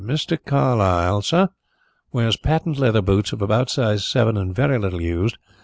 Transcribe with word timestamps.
"Mr. 0.03 0.35
Carlyle, 0.43 1.21
sir, 1.21 1.47
wears 2.11 2.35
patent 2.35 2.79
leather 2.79 3.03
boots 3.03 3.33
of 3.33 3.39
about 3.43 3.69
size 3.69 4.03
seven 4.03 4.35
and 4.35 4.55
very 4.55 4.79
little 4.79 4.99
used. 4.99 5.37